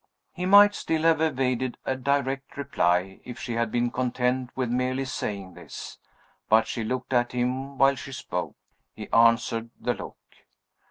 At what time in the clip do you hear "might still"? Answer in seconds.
0.47-1.03